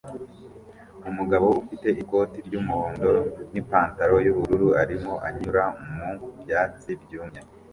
Umugabo 1.09 1.47
ufite 1.61 1.87
ikoti 2.01 2.37
ry'umuhondo 2.47 3.09
n'ipantaro 3.51 4.15
y'ubururu 4.25 4.67
arimo 4.81 5.13
anyura 5.27 5.63
mu 6.19 6.27
byatsi 6.41 6.89
byumye 7.01 7.41